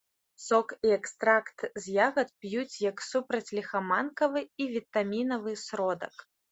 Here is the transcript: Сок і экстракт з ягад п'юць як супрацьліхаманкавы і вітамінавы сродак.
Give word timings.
Сок 0.45 0.71
і 0.87 0.93
экстракт 0.95 1.67
з 1.83 1.99
ягад 2.07 2.33
п'юць 2.47 2.81
як 2.89 2.97
супрацьліхаманкавы 3.11 4.41
і 4.61 4.73
вітамінавы 4.79 5.51
сродак. 5.69 6.15